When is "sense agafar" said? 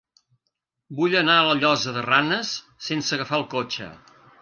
2.91-3.43